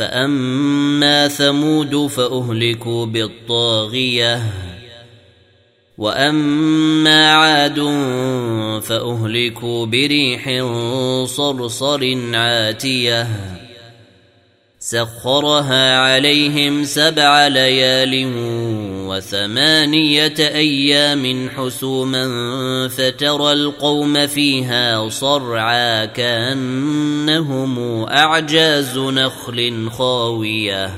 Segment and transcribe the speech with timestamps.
[0.00, 4.42] فأما ثمود فأهلكوا بالطاغية.
[5.98, 7.78] وأما عاد
[8.82, 10.64] فأهلكوا بريح
[11.24, 13.26] صرصر عاتية.
[14.90, 18.32] سخرها عليهم سبع ليال
[19.06, 22.28] وثمانية أيام حسوما
[22.88, 30.90] فترى القوم فيها صرعا كأنهم أعجاز نخل خاوية.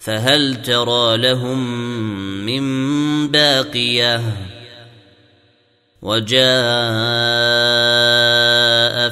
[0.00, 1.58] فهل ترى لهم
[2.46, 4.20] من باقية؟
[6.02, 7.33] وجاء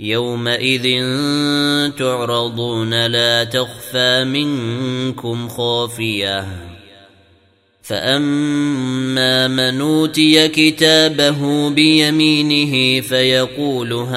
[0.00, 1.02] يومئذ
[1.98, 6.46] تعرضون لا تخفى منكم خافية.
[7.82, 14.14] فأما من أوتي كتابه بيمينه فيقول هاؤم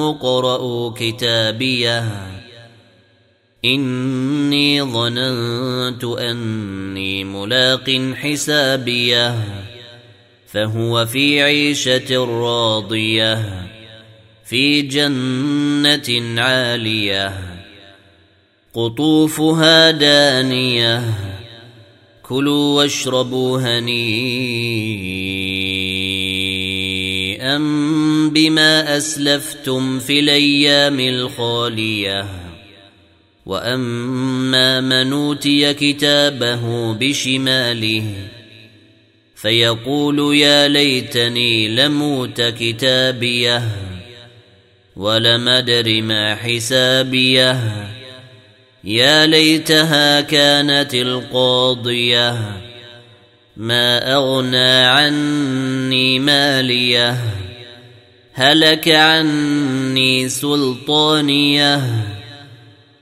[0.00, 2.04] اقرءوا كتابية.
[3.64, 9.36] إني ظننت أني ملاق حسابية.
[10.52, 13.66] فهو في عيشة راضية
[14.44, 17.34] في جنة عالية
[18.74, 21.02] قطوفها دانية
[22.22, 24.38] كلوا واشربوا هنيئا
[28.28, 32.26] بما أسلفتم في الأيام الخالية.
[33.46, 38.14] وأما من أوتي كتابه بشماله
[39.40, 43.62] فيقول يا ليتني لموت كتابيه
[44.96, 47.60] ولم أدر ما حسابيه.
[48.84, 52.60] يا ليتها كانت القاضية
[53.56, 57.20] ما أغنى عني ماليه.
[58.32, 62.04] هلك عني سلطانيه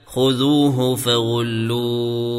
[0.06, 2.38] خذوه فغلوه.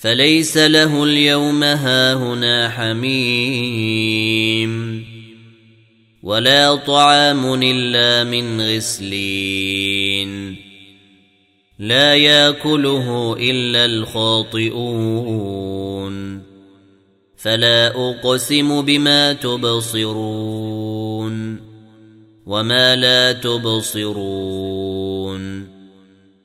[0.00, 4.70] فليس له اليوم هاهنا حميم.
[6.22, 10.56] ولا طعام إلا من غسلين.
[11.78, 15.30] لا يأكله إلا الخاطئون.
[17.36, 20.90] فلا أقسم بما تبصرون.
[22.46, 25.69] وما لا تبصرون.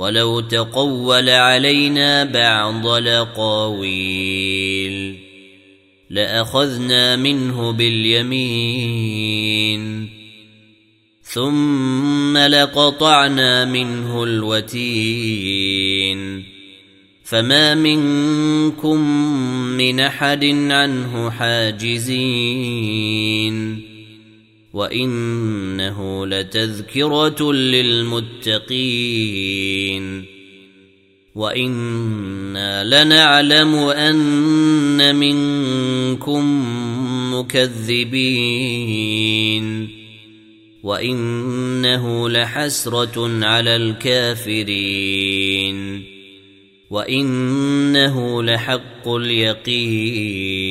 [0.00, 4.40] ولو تقول علينا بعض الأقاويل
[6.10, 9.20] لأخذنا منه باليمين
[11.22, 15.70] ثم لقطعنا منه الوتين
[17.24, 19.00] فما منكم
[19.76, 22.70] من أحد عنه حاجزين
[24.72, 29.10] وانه لتذكره للمتقين
[31.34, 36.44] وأنا لنعلم ان منكم
[37.34, 38.80] مكذبين
[40.82, 45.30] وانه لحسره على الكافرين
[46.90, 50.70] وانه لحق اليقين